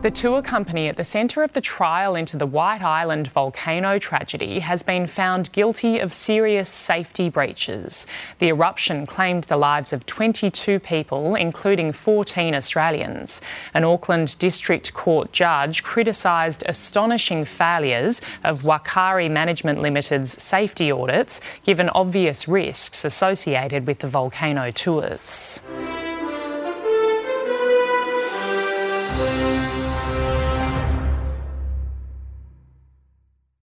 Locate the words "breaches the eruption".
7.28-9.06